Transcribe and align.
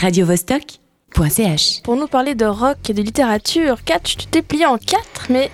radiovostok.ch. 0.00 1.82
Pour 1.82 1.96
nous 1.96 2.06
parler 2.06 2.34
de 2.34 2.46
rock 2.46 2.78
et 2.88 2.94
de 2.94 3.02
littérature, 3.02 3.84
Catch, 3.84 4.16
tu 4.16 4.26
t'es 4.26 4.40
plié 4.40 4.64
en 4.64 4.78
quatre, 4.78 5.26
mais 5.28 5.50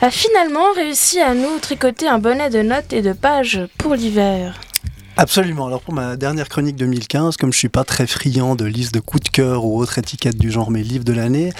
a 0.00 0.10
finalement 0.10 0.72
réussi 0.74 1.20
à 1.20 1.34
nous 1.34 1.58
tricoter 1.60 2.08
un 2.08 2.18
bonnet 2.18 2.48
de 2.48 2.62
notes 2.62 2.94
et 2.94 3.02
de 3.02 3.12
pages 3.12 3.60
pour 3.76 3.94
l'hiver. 3.94 4.58
Absolument. 5.18 5.66
Alors 5.66 5.82
pour 5.82 5.92
ma 5.92 6.16
dernière 6.16 6.48
chronique 6.48 6.76
2015, 6.76 7.36
comme 7.36 7.52
je 7.52 7.58
suis 7.58 7.68
pas 7.68 7.84
très 7.84 8.06
friand 8.06 8.54
de 8.54 8.64
liste 8.64 8.94
de 8.94 9.00
coups 9.00 9.24
de 9.24 9.28
cœur 9.28 9.64
ou 9.64 9.78
autres 9.78 9.98
étiquettes 9.98 10.38
du 10.38 10.50
genre 10.50 10.70
mes 10.70 10.84
livres 10.84 11.04
de 11.04 11.12
l'année, 11.12 11.52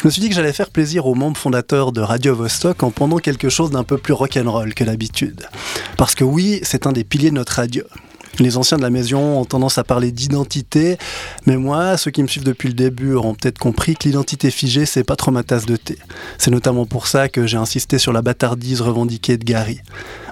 je 0.00 0.06
me 0.06 0.10
suis 0.10 0.22
dit 0.22 0.28
que 0.28 0.34
j'allais 0.34 0.52
faire 0.52 0.70
plaisir 0.70 1.06
aux 1.06 1.14
membres 1.14 1.36
fondateurs 1.36 1.92
de 1.92 2.00
Radio 2.00 2.34
Vostok 2.34 2.82
en 2.82 2.92
pendant 2.92 3.18
quelque 3.18 3.48
chose 3.48 3.72
d'un 3.72 3.84
peu 3.84 3.98
plus 3.98 4.12
rock'n'roll 4.12 4.72
que 4.72 4.84
d'habitude. 4.84 5.48
Parce 5.98 6.14
que 6.14 6.24
oui, 6.24 6.60
c'est 6.62 6.86
un 6.86 6.92
des 6.92 7.04
piliers 7.04 7.30
de 7.30 7.34
notre 7.34 7.56
radio. 7.56 7.82
Les 8.38 8.56
anciens 8.56 8.78
de 8.78 8.82
la 8.82 8.90
maison 8.90 9.40
ont 9.40 9.44
tendance 9.44 9.78
à 9.78 9.84
parler 9.84 10.10
d'identité, 10.10 10.96
mais 11.46 11.56
moi, 11.56 11.96
ceux 11.96 12.10
qui 12.10 12.22
me 12.22 12.28
suivent 12.28 12.44
depuis 12.44 12.68
le 12.68 12.74
début 12.74 13.12
auront 13.12 13.34
peut-être 13.34 13.58
compris 13.58 13.94
que 13.94 14.04
l'identité 14.04 14.50
figée, 14.50 14.86
c'est 14.86 15.04
pas 15.04 15.16
trop 15.16 15.30
ma 15.30 15.42
tasse 15.42 15.66
de 15.66 15.76
thé. 15.76 15.98
C'est 16.38 16.50
notamment 16.50 16.86
pour 16.86 17.06
ça 17.06 17.28
que 17.28 17.46
j'ai 17.46 17.58
insisté 17.58 17.98
sur 17.98 18.12
la 18.12 18.22
bâtardise 18.22 18.80
revendiquée 18.80 19.36
de 19.36 19.44
Gary. 19.44 19.80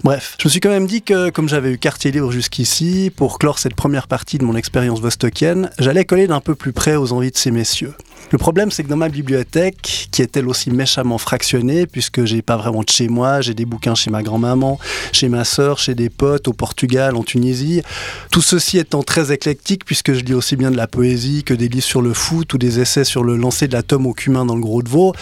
Bref, 0.03 0.37
je 0.41 0.49
me 0.49 0.51
suis 0.51 0.61
quand 0.61 0.71
même 0.71 0.87
dit 0.87 1.03
que, 1.03 1.29
comme 1.29 1.49
j'avais 1.49 1.73
eu 1.73 1.79
quartier 1.79 2.11
libre 2.11 2.33
jusqu'ici, 2.33 3.13
pour 3.15 3.39
clore 3.39 3.59
cette 3.59 3.75
première 3.75 4.09
partie 4.09 4.39
de 4.39 4.45
mon 4.45 4.57
expérience 4.57 5.01
vostokienne, 5.01 5.71
j'allais 5.79 6.07
coller 6.07 6.27
d'un 6.27 6.41
peu 6.41 6.55
plus 6.55 6.73
près 6.73 6.97
aux 6.97 7.13
envies 7.13 7.31
de 7.31 7.37
ces 7.37 7.51
messieurs. 7.51 7.95
Le 8.31 8.39
problème, 8.39 8.71
c'est 8.71 8.85
que 8.85 8.89
dans 8.89 8.97
ma 8.97 9.09
bibliothèque, 9.09 10.09
qui 10.11 10.23
est 10.23 10.37
elle 10.37 10.49
aussi 10.49 10.71
méchamment 10.71 11.19
fractionnée, 11.19 11.87
puisque 11.87 12.25
j'ai 12.25 12.43
pas 12.43 12.57
vraiment 12.57 12.83
de 12.83 12.89
chez 12.89 13.09
moi, 13.09 13.41
j'ai 13.41 13.55
des 13.55 13.65
bouquins 13.65 13.95
chez 13.95 14.11
ma 14.11 14.23
grand-maman, 14.23 14.79
chez 15.13 15.29
ma 15.29 15.45
sœur, 15.45 15.79
chez 15.79 15.95
des 15.95 16.11
potes, 16.11 16.47
au 16.47 16.53
Portugal, 16.53 17.17
en 17.17 17.25
Tunisie, 17.25 17.83
tout 18.31 18.43
ceci 18.43 18.79
étant 18.79 19.03
très 19.03 19.33
éclectique, 19.33 19.85
puisque 19.85 20.13
je 20.13 20.21
lis 20.21 20.35
aussi 20.35 20.57
bien 20.57 20.71
de 20.71 20.77
la 20.77 20.87
poésie 20.87 21.45
que 21.45 21.55
des 21.55 21.69
livres 21.69 21.85
sur 21.85 22.03
le 22.03 22.15
foot 22.15 22.55
ou 22.55 22.59
des 22.59 22.81
essais 22.81 23.05
sur 23.05 23.25
le 23.25 23.37
lancer 23.37 23.69
de 23.69 23.73
l'atome 23.73 24.07
au 24.07 24.13
cumin 24.13 24.45
dans 24.45 24.55
le 24.55 24.61
gros 24.61 24.83
de 24.83 24.89
veau, 24.89 25.13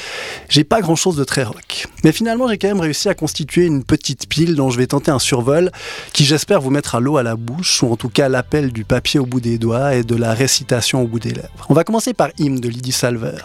j'ai 0.48 0.64
pas 0.64 0.80
grand-chose 0.80 1.16
de 1.16 1.24
très 1.24 1.44
rock. 1.44 1.86
Mais 2.04 2.12
finalement, 2.12 2.48
j'ai 2.48 2.58
quand 2.58 2.68
même 2.68 2.80
réussi 2.80 3.08
à 3.08 3.14
constituer 3.14 3.66
une 3.66 3.84
petite 3.84 4.28
pile 4.28 4.54
dont 4.54 4.70
je 4.70 4.78
vais 4.78 4.86
tenter 4.86 5.10
un 5.10 5.18
survol, 5.18 5.70
qui 6.12 6.24
j'espère 6.24 6.60
vous 6.60 6.70
mettre 6.70 6.94
à 6.94 7.00
l'eau 7.00 7.16
à 7.16 7.22
la 7.22 7.36
bouche, 7.36 7.82
ou 7.82 7.92
en 7.92 7.96
tout 7.96 8.08
cas 8.08 8.28
l'appel 8.28 8.72
du 8.72 8.84
papier 8.84 9.20
au 9.20 9.26
bout 9.26 9.40
des 9.40 9.58
doigts 9.58 9.94
et 9.94 10.02
de 10.02 10.14
la 10.14 10.34
récitation 10.34 11.02
au 11.02 11.06
bout 11.06 11.18
des 11.18 11.30
lèvres. 11.30 11.66
On 11.68 11.74
va 11.74 11.84
commencer 11.84 12.14
par 12.14 12.28
Hymne 12.38 12.60
de 12.60 12.68
Lydie 12.68 12.92
Salver. 12.92 13.36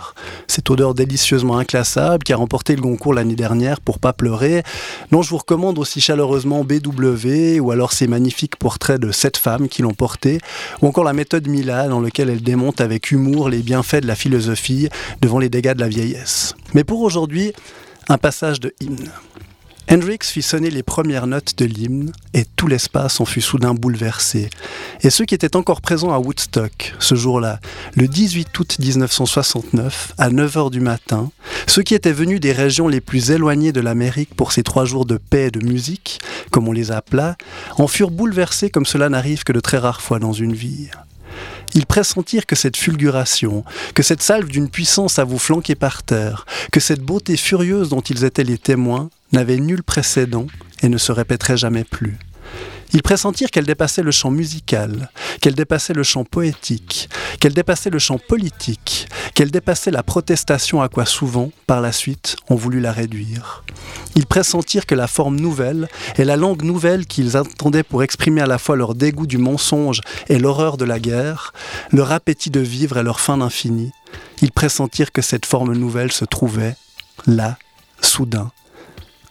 Cette 0.48 0.70
odeur 0.70 0.94
délicieusement 0.94 1.58
inclassable 1.58 2.24
qui 2.24 2.34
a 2.34 2.38
remporté 2.38 2.76
le 2.76 2.82
Goncourt 2.82 3.14
l'année 3.14 3.36
dernière 3.36 3.82
pour 3.82 4.00
Pas 4.00 4.14
pleurer, 4.14 4.64
dont 5.12 5.22
je 5.22 5.30
vous 5.30 5.38
recommande 5.38 5.80
aussi 5.80 6.02
chaleureusement 6.02 6.64
BW 6.64 7.60
ou 7.60 7.72
alors 7.72 7.94
ces 7.94 8.08
magnifiques 8.08 8.58
portraits 8.58 9.00
de 9.00 9.12
sept 9.14 9.38
femmes 9.38 9.68
qui 9.68 9.82
l'ont 9.82 9.94
porté, 9.94 10.40
ou 10.82 10.88
encore 10.88 11.04
la 11.04 11.14
méthode 11.14 11.48
Mila 11.48 11.88
dans 11.88 12.00
lequel 12.00 12.30
elle 12.30 12.42
démonte 12.44 12.82
avec 12.82 13.12
humour 13.12 13.50
les 13.50 13.60
bienfaits 13.60 14.02
de 14.02 14.08
la 14.08 14.16
philosophie 14.16 14.90
devant 15.22 15.40
les 15.40 15.50
dégâts 15.50 15.74
de 15.74 15.80
la 15.80 15.88
vieillesse. 15.88 16.56
Mais 16.74 16.84
pour 16.84 17.02
aujourd'hui, 17.02 17.54
un 18.10 18.18
passage 18.18 18.60
de 18.60 18.74
hymne. 18.82 19.12
Hendrix 19.92 20.20
fit 20.24 20.42
sonner 20.42 20.70
les 20.70 20.84
premières 20.84 21.28
notes 21.28 21.58
de 21.58 21.66
l'hymne 21.66 22.12
et 22.34 22.46
tout 22.56 22.68
l'espace 22.68 23.20
en 23.20 23.26
fut 23.26 23.42
soudain 23.42 23.74
bouleversé. 23.74 24.50
Et 25.02 25.10
ceux 25.10 25.26
qui 25.26 25.36
étaient 25.36 25.56
encore 25.56 25.82
présents 25.82 26.14
à 26.14 26.20
Woodstock 26.20 26.96
ce 27.00 27.16
jour-là, 27.16 27.60
le 27.96 28.08
18 28.08 28.58
août 28.58 28.78
1969, 28.80 30.14
à 30.18 30.30
9h 30.30 30.72
du 30.72 30.80
matin, 30.80 31.32
ceux 31.68 31.84
qui 31.84 31.96
étaient 31.96 32.14
venus 32.14 32.40
des 32.40 32.54
régions 32.54 32.88
les 32.88 33.02
plus 33.02 33.32
éloignées 33.32 33.72
de 33.72 33.82
l'Amérique 33.82 34.36
pour 34.36 34.52
ces 34.52 34.64
trois 34.64 34.86
jours 34.86 35.06
de 35.06 35.18
paix 35.18 35.48
et 35.48 35.52
de 35.52 35.66
musique, 35.66 36.20
comme 36.50 36.68
on 36.68 36.72
les 36.72 36.92
appela, 36.92 37.36
en 37.78 37.88
furent 37.88 38.12
bouleversés 38.12 38.70
comme 38.70 38.86
cela 38.86 39.10
n'arrive 39.10 39.44
que 39.44 39.54
de 39.54 39.60
très 39.60 39.78
rares 39.78 40.02
fois 40.02 40.20
dans 40.20 40.34
une 40.34 40.54
vie. 40.54 40.90
Ils 41.76 41.86
pressentirent 41.86 42.46
que 42.46 42.56
cette 42.56 42.78
fulguration, 42.78 43.64
que 43.96 44.04
cette 44.04 44.22
salve 44.22 44.48
d'une 44.48 44.70
puissance 44.70 45.20
à 45.20 45.24
vous 45.24 45.40
flanquer 45.40 45.76
par 45.76 46.04
terre, 46.04 46.46
que 46.72 46.80
cette 46.80 47.02
beauté 47.02 47.38
furieuse 47.38 47.90
dont 47.90 48.02
ils 48.02 48.24
étaient 48.24 48.44
les 48.44 48.58
témoins, 48.58 49.10
n'avait 49.32 49.58
nul 49.58 49.84
précédent 49.84 50.48
et 50.82 50.90
ne 50.90 50.98
se 50.98 51.12
répéterait 51.12 51.58
jamais 51.58 51.84
plus. 51.84 52.18
Ils 52.94 53.02
pressentirent 53.02 53.50
qu'elle 53.50 53.66
dépassait 53.66 54.04
le 54.04 54.12
champ 54.12 54.30
musical, 54.30 55.10
qu'elle 55.42 55.56
dépassait 55.56 55.94
le 55.94 56.04
champ 56.04 56.24
poétique, 56.24 57.10
qu'elle 57.40 57.54
dépassait 57.54 57.90
le 57.90 57.98
champ 57.98 58.20
politique, 58.20 59.08
qu'elle 59.34 59.50
dépassait 59.50 59.90
la 59.90 60.04
protestation 60.04 60.82
à 60.82 60.90
quoi 60.90 61.06
souvent, 61.06 61.52
par 61.66 61.82
la 61.82 61.92
suite, 61.92 62.36
on 62.50 62.56
voulut 62.56 62.80
la 62.80 62.92
réduire. 62.92 63.64
Ils 64.16 64.28
pressentirent 64.28 64.86
que 64.86 64.94
la 64.94 65.08
forme 65.08 65.40
nouvelle 65.40 65.88
et 66.18 66.24
la 66.24 66.38
langue 66.38 66.62
nouvelle 66.62 67.08
qu'ils 67.08 67.36
attendaient 67.36 67.82
pour 67.82 68.04
exprimer 68.04 68.42
à 68.42 68.46
la 68.48 68.60
fois 68.60 68.76
leur 68.76 68.94
dégoût 68.94 69.26
du 69.26 69.40
mensonge 69.40 70.02
et 70.30 70.38
l'horreur 70.38 70.78
de 70.78 70.86
la 70.86 71.00
guerre, 71.00 71.52
leur 71.92 72.12
appétit 72.12 72.52
de 72.52 72.60
vivre 72.60 72.98
et 72.98 73.04
leur 73.04 73.20
faim 73.20 73.40
d'infini, 73.40 73.92
ils 74.44 74.52
pressentirent 74.52 75.12
que 75.12 75.24
cette 75.24 75.48
forme 75.48 75.74
nouvelle 75.74 76.12
se 76.12 76.26
trouvait, 76.26 76.76
là, 77.26 77.58
soudain, 78.02 78.52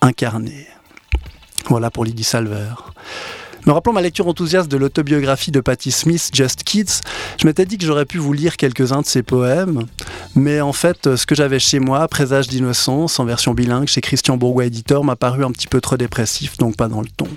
incarnée. 0.00 0.66
Voilà 1.66 1.92
pour 1.92 2.04
Lydie 2.04 2.24
Salver. 2.24 2.74
Me 3.64 3.72
rappelant 3.72 3.92
ma 3.92 4.00
lecture 4.00 4.26
enthousiaste 4.26 4.68
de 4.68 4.76
l'autobiographie 4.76 5.52
de 5.52 5.60
Patti 5.60 5.92
Smith, 5.92 6.30
Just 6.32 6.64
Kids, 6.64 7.00
je 7.40 7.46
m'étais 7.46 7.64
dit 7.64 7.78
que 7.78 7.86
j'aurais 7.86 8.06
pu 8.06 8.18
vous 8.18 8.32
lire 8.32 8.56
quelques-uns 8.56 9.02
de 9.02 9.06
ses 9.06 9.22
poèmes, 9.22 9.86
mais 10.34 10.60
en 10.60 10.72
fait, 10.72 11.14
ce 11.14 11.26
que 11.26 11.36
j'avais 11.36 11.60
chez 11.60 11.78
moi, 11.78 12.08
Présage 12.08 12.48
d'innocence, 12.48 13.20
en 13.20 13.24
version 13.24 13.54
bilingue, 13.54 13.86
chez 13.86 14.00
Christian 14.00 14.36
Bourgois 14.36 14.64
Éditeur, 14.64 15.04
m'a 15.04 15.14
paru 15.14 15.44
un 15.44 15.52
petit 15.52 15.68
peu 15.68 15.80
trop 15.80 15.96
dépressif, 15.96 16.56
donc 16.56 16.76
pas 16.76 16.88
dans 16.88 17.00
le 17.00 17.08
ton. 17.16 17.28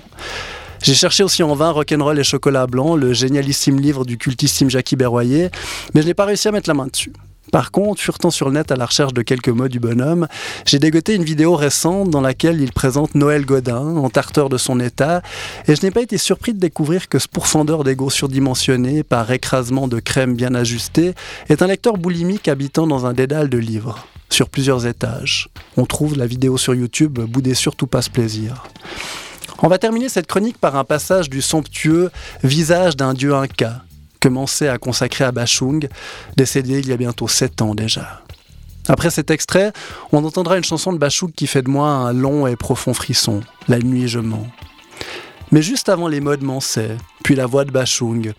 J'ai 0.82 0.94
cherché 0.94 1.22
aussi 1.22 1.44
en 1.44 1.54
vain 1.54 1.70
Rock'n'Roll 1.70 2.18
et 2.18 2.24
Chocolat 2.24 2.66
Blanc, 2.66 2.96
le 2.96 3.12
génialissime 3.12 3.80
livre 3.80 4.04
du 4.04 4.18
cultissime 4.18 4.68
Jackie 4.68 4.96
Berroyer, 4.96 5.50
mais 5.94 6.02
je 6.02 6.06
n'ai 6.08 6.14
pas 6.14 6.24
réussi 6.24 6.48
à 6.48 6.52
mettre 6.52 6.68
la 6.68 6.74
main 6.74 6.86
dessus. 6.86 7.12
Par 7.52 7.70
contre, 7.70 8.00
furetant 8.00 8.30
sur 8.30 8.48
le 8.48 8.54
net 8.54 8.72
à 8.72 8.76
la 8.76 8.86
recherche 8.86 9.12
de 9.12 9.22
quelques 9.22 9.48
mots 9.48 9.68
du 9.68 9.80
bonhomme, 9.80 10.26
j'ai 10.64 10.78
dégoté 10.78 11.14
une 11.14 11.24
vidéo 11.24 11.54
récente 11.54 12.10
dans 12.10 12.20
laquelle 12.20 12.60
il 12.60 12.72
présente 12.72 13.14
Noël 13.14 13.44
Godin, 13.44 13.96
en 13.96 14.10
tarteur 14.10 14.48
de 14.48 14.58
son 14.58 14.80
état, 14.80 15.22
et 15.68 15.76
je 15.76 15.82
n'ai 15.82 15.90
pas 15.90 16.02
été 16.02 16.18
surpris 16.18 16.54
de 16.54 16.58
découvrir 16.58 17.08
que 17.08 17.18
ce 17.18 17.28
pourfendeur 17.28 17.84
d'ego 17.84 18.10
surdimensionné, 18.10 19.02
par 19.02 19.30
écrasement 19.30 19.88
de 19.88 20.00
crème 20.00 20.34
bien 20.34 20.54
ajustée, 20.54 21.14
est 21.48 21.62
un 21.62 21.66
lecteur 21.66 21.96
boulimique 21.96 22.48
habitant 22.48 22.86
dans 22.86 23.06
un 23.06 23.12
dédale 23.12 23.48
de 23.48 23.58
livres, 23.58 24.06
sur 24.30 24.48
plusieurs 24.48 24.86
étages. 24.86 25.48
On 25.76 25.86
trouve 25.86 26.16
la 26.16 26.26
vidéo 26.26 26.58
sur 26.58 26.74
YouTube, 26.74 27.18
boudez 27.20 27.54
surtout 27.54 27.86
pas 27.86 28.02
ce 28.02 28.10
plaisir. 28.10 28.64
On 29.62 29.68
va 29.68 29.78
terminer 29.78 30.10
cette 30.10 30.26
chronique 30.26 30.58
par 30.58 30.76
un 30.76 30.84
passage 30.84 31.30
du 31.30 31.40
somptueux 31.40 32.10
Visage 32.42 32.96
d'un 32.96 33.14
dieu 33.14 33.34
inca, 33.34 33.85
commençait 34.20 34.68
à 34.68 34.78
consacrer 34.78 35.24
à 35.24 35.32
Bachung, 35.32 35.88
décédé 36.36 36.80
il 36.80 36.88
y 36.88 36.92
a 36.92 36.96
bientôt 36.96 37.28
sept 37.28 37.62
ans 37.62 37.74
déjà. 37.74 38.22
Après 38.88 39.10
cet 39.10 39.30
extrait, 39.30 39.72
on 40.12 40.24
entendra 40.24 40.56
une 40.56 40.64
chanson 40.64 40.92
de 40.92 40.98
Bachung 40.98 41.32
qui 41.32 41.46
fait 41.46 41.62
de 41.62 41.70
moi 41.70 41.88
un 41.88 42.12
long 42.12 42.46
et 42.46 42.56
profond 42.56 42.94
frisson, 42.94 43.40
La 43.68 43.78
nuit 43.78 44.08
je 44.08 44.20
mens. 44.20 44.46
Mais 45.52 45.62
juste 45.62 45.88
avant 45.88 46.08
les 46.08 46.20
mots 46.20 46.36
de 46.36 46.44
Manset, 46.44 46.96
puis 47.24 47.34
la 47.34 47.46
voix 47.46 47.64
de 47.64 47.70
Bachung, 47.70 48.32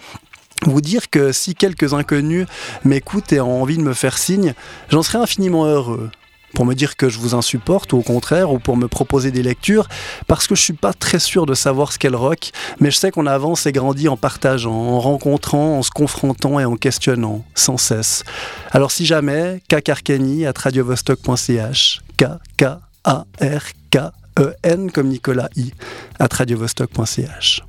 vous 0.65 0.81
dire 0.81 1.09
que 1.09 1.31
si 1.31 1.53
quelques 1.55 1.93
inconnus 1.93 2.47
m'écoutent 2.83 3.31
et 3.31 3.41
ont 3.41 3.61
envie 3.61 3.77
de 3.77 3.83
me 3.83 3.93
faire 3.93 4.17
signe, 4.17 4.53
j'en 4.89 5.03
serais 5.03 5.19
infiniment 5.19 5.65
heureux 5.65 6.09
pour 6.57 6.65
me 6.65 6.73
dire 6.73 6.95
que 6.95 7.07
je 7.07 7.19
vous 7.19 7.35
insupporte 7.35 7.93
ou 7.93 7.97
au 7.97 8.01
contraire, 8.01 8.51
ou 8.51 8.57
pour 8.57 8.77
me 8.77 8.87
proposer 8.87 9.29
des 9.29 9.43
lectures, 9.43 9.87
parce 10.25 10.47
que 10.47 10.55
je 10.55 10.61
suis 10.63 10.73
pas 10.73 10.91
très 10.91 11.19
sûr 11.19 11.45
de 11.45 11.53
savoir 11.53 11.93
ce 11.93 11.99
qu'est 11.99 12.09
le 12.09 12.17
rock, 12.17 12.49
mais 12.79 12.89
je 12.89 12.97
sais 12.97 13.11
qu'on 13.11 13.27
avance 13.27 13.67
et 13.67 13.71
grandit 13.71 14.07
en 14.07 14.17
partageant, 14.17 14.73
en 14.73 14.99
rencontrant, 14.99 15.77
en 15.77 15.83
se 15.83 15.91
confrontant 15.91 16.59
et 16.59 16.65
en 16.65 16.75
questionnant, 16.75 17.45
sans 17.53 17.77
cesse. 17.77 18.23
Alors 18.71 18.89
si 18.89 19.05
jamais, 19.05 19.61
at 19.71 20.57
radiovostok.ch, 20.57 22.01
k 22.17 22.25
k 22.57 22.63
a 23.03 23.25
r 23.39 23.63
k 23.91 23.97
e 24.39 24.53
n 24.63 24.89
comme 24.89 25.09
Nicolas 25.09 25.49
I, 25.55 25.73
at 26.17 26.33
radiovostok.ch. 26.33 27.61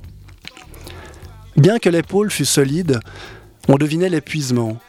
Bien 1.57 1.77
que 1.77 1.89
l'épaule 1.89 2.31
fût 2.31 2.43
solide, 2.45 3.01
on 3.67 3.75
devinait 3.75 4.09
l'épuisement, 4.09 4.79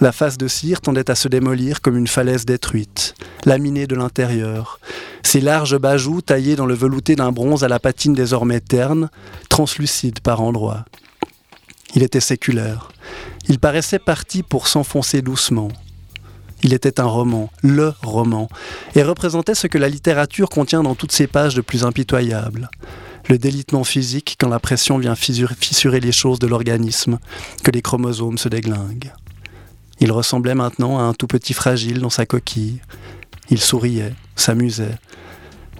la 0.00 0.12
face 0.12 0.36
de 0.36 0.48
cire 0.48 0.80
tendait 0.80 1.10
à 1.10 1.14
se 1.14 1.28
démolir 1.28 1.80
comme 1.80 1.96
une 1.96 2.06
falaise 2.06 2.44
détruite, 2.44 3.14
laminée 3.44 3.86
de 3.86 3.94
l'intérieur. 3.94 4.78
Ses 5.22 5.40
larges 5.40 5.78
bajoux 5.78 6.20
taillés 6.20 6.56
dans 6.56 6.66
le 6.66 6.74
velouté 6.74 7.16
d'un 7.16 7.32
bronze 7.32 7.64
à 7.64 7.68
la 7.68 7.78
patine 7.78 8.12
désormais 8.12 8.60
terne, 8.60 9.08
translucide 9.48 10.20
par 10.20 10.42
endroits. 10.42 10.84
Il 11.94 12.02
était 12.02 12.20
séculaire. 12.20 12.90
Il 13.48 13.58
paraissait 13.58 13.98
parti 13.98 14.42
pour 14.42 14.68
s'enfoncer 14.68 15.22
doucement. 15.22 15.68
Il 16.62 16.74
était 16.74 17.00
un 17.00 17.04
roman, 17.04 17.50
le 17.62 17.94
roman, 18.02 18.48
et 18.94 19.02
représentait 19.02 19.54
ce 19.54 19.66
que 19.66 19.78
la 19.78 19.88
littérature 19.88 20.48
contient 20.48 20.82
dans 20.82 20.94
toutes 20.94 21.12
ses 21.12 21.26
pages 21.26 21.54
de 21.54 21.60
plus 21.60 21.84
impitoyable. 21.84 22.70
Le 23.28 23.38
délitement 23.38 23.84
physique 23.84 24.36
quand 24.38 24.48
la 24.48 24.60
pression 24.60 24.98
vient 24.98 25.14
fissurer 25.14 26.00
les 26.00 26.12
choses 26.12 26.38
de 26.38 26.46
l'organisme, 26.46 27.18
que 27.62 27.70
les 27.70 27.82
chromosomes 27.82 28.38
se 28.38 28.48
déglinguent. 28.48 29.12
Il 30.00 30.12
ressemblait 30.12 30.54
maintenant 30.54 30.98
à 30.98 31.02
un 31.02 31.14
tout 31.14 31.26
petit 31.26 31.54
fragile 31.54 32.00
dans 32.00 32.10
sa 32.10 32.26
coquille. 32.26 32.80
Il 33.50 33.60
souriait, 33.60 34.14
s'amusait, 34.34 34.98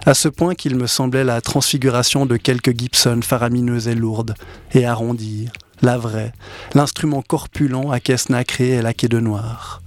à 0.07 0.13
ce 0.13 0.29
point 0.29 0.55
qu'il 0.55 0.77
me 0.77 0.87
semblait 0.87 1.25
la 1.25 1.41
transfiguration 1.41 2.25
de 2.25 2.37
quelques 2.37 2.77
Gibson 2.77 3.19
faramineuses 3.21 3.89
et 3.89 3.95
lourdes, 3.95 4.35
et 4.71 4.85
arrondies, 4.85 5.49
la 5.81 5.97
vraie, 5.97 6.31
l'instrument 6.73 7.21
corpulent 7.21 7.91
à 7.91 7.99
caisse 7.99 8.29
nacrée 8.29 8.69
et 8.69 8.81
laqué 8.81 9.09
de 9.09 9.19
noir. 9.19 9.81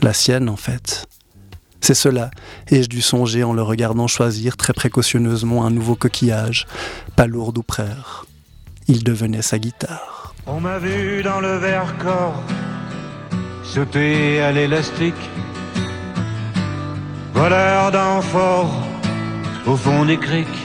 La 0.00 0.14
sienne, 0.14 0.48
en 0.48 0.56
fait. 0.56 1.06
C'est 1.82 1.92
cela, 1.92 2.30
ai-je 2.68 2.88
dû 2.88 3.02
songer 3.02 3.44
en 3.44 3.52
le 3.52 3.62
regardant 3.62 4.06
choisir 4.06 4.56
très 4.56 4.72
précautionneusement 4.72 5.66
un 5.66 5.70
nouveau 5.70 5.96
coquillage, 5.96 6.66
pas 7.14 7.26
lourd 7.26 7.52
ou 7.56 7.62
prère. 7.62 8.24
Il 8.86 9.04
devenait 9.04 9.42
sa 9.42 9.58
guitare. 9.58 10.34
On 10.46 10.60
m'a 10.60 10.78
vu 10.78 11.22
dans 11.22 11.40
le 11.40 11.58
verre 11.58 11.94
corps 11.98 12.42
sauter 13.74 14.40
à 14.40 14.50
l'élastique, 14.50 15.24
voleur 17.34 17.90
d'enfort 17.92 18.72
au 19.66 19.76
fond 19.76 20.06
des 20.06 20.16
criques. 20.16 20.62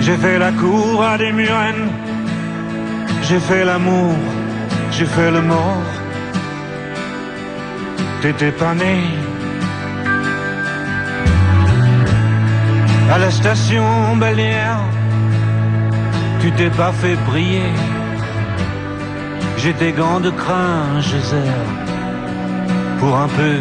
J'ai 0.00 0.16
fait 0.16 0.38
la 0.38 0.52
cour 0.52 1.02
à 1.02 1.18
des 1.18 1.32
murennes, 1.32 1.88
j'ai 3.24 3.40
fait 3.40 3.64
l'amour, 3.64 4.14
j'ai 4.92 5.06
fait 5.06 5.30
le 5.30 5.42
mort. 5.42 5.90
T'étais 8.22 8.52
pas 8.52 8.74
né. 8.74 8.96
À 13.10 13.18
la 13.18 13.30
station 13.30 14.16
balnéaire, 14.16 14.80
tu 16.40 16.52
t'es 16.52 16.70
pas 16.70 16.92
fait 16.92 17.16
briller. 17.28 17.72
J'ai 19.60 19.72
des 19.72 19.90
gants 19.90 20.20
de 20.20 20.30
crin, 20.30 21.00
je 21.00 21.16
Pour 23.00 23.16
un 23.16 23.26
peu, 23.26 23.56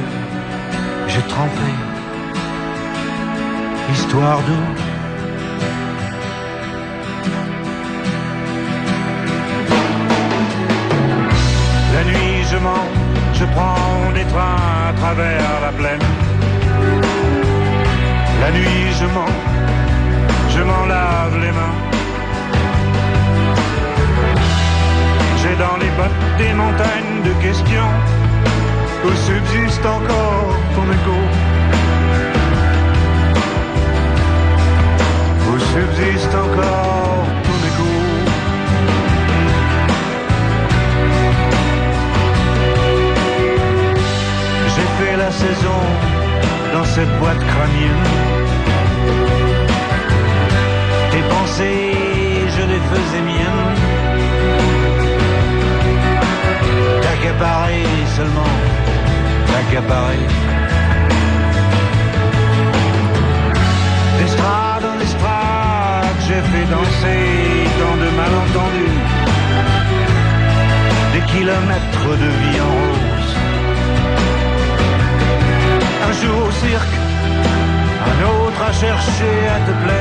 j'ai 1.07 1.21
trempé. 1.21 1.69
Histoire 3.91 4.39
d'eau. 4.47 4.65
La 11.95 12.03
nuit, 12.03 12.43
je 12.51 12.57
mens, 12.57 12.87
je 13.33 13.45
prends 13.45 14.11
des 14.13 14.25
trains 14.33 14.89
à 14.89 14.93
travers 15.01 15.61
la 15.65 15.71
plaine. 15.79 16.05
La 18.41 18.51
nuit, 18.51 18.83
je 18.99 19.05
mens, 19.05 19.46
D'estrade 64.17 64.85
en 64.85 64.99
estrade, 64.99 66.17
j'ai 66.27 66.41
fait 66.49 66.65
danser 66.65 67.69
tant 67.79 67.95
de 68.03 68.09
malentendus. 68.19 68.99
Des 71.13 71.21
kilomètres 71.31 72.09
de 72.23 72.29
vie 72.39 72.59
en 72.59 72.71
rose. 72.79 73.35
Un 76.07 76.13
jour 76.21 76.47
au 76.47 76.51
cirque, 76.51 76.97
un 78.09 78.17
autre 78.33 78.61
à 78.63 78.73
chercher 78.73 79.35
à 79.55 79.59
te 79.59 79.73
plaire. 79.83 79.96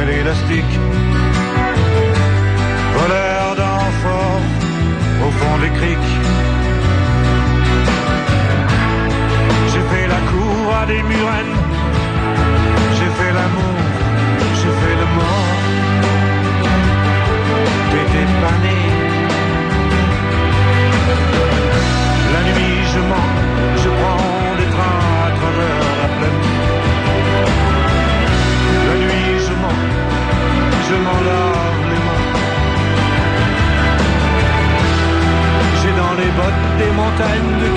À 0.00 0.04
l'élastique, 0.04 0.74
voleur 2.96 3.56
d'enfort 3.56 4.40
au 5.26 5.30
fond 5.38 5.58
des 5.62 5.70
criques. 5.78 6.14
J'ai 9.70 9.84
fait 9.90 10.06
la 10.14 10.20
cour 10.30 10.74
à 10.80 10.86
des 10.86 11.02
murennes, 11.02 11.56
j'ai 12.96 13.10
fait 13.18 13.32
l'amour, 13.38 13.78
j'ai 14.60 14.74
fait 14.80 14.96
le 15.02 15.06
mort. 15.16 15.43
Bottes 37.04 37.16
des 37.16 37.40
montagnes 37.40 37.58
de 37.60 37.73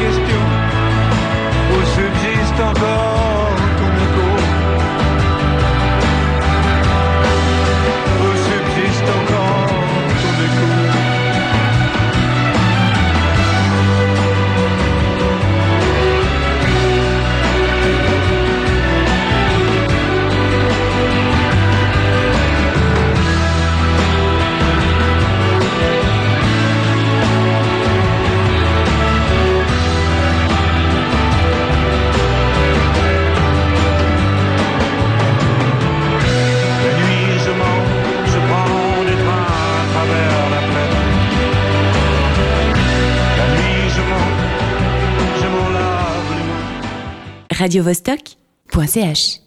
radiovostok.ch 47.67 49.46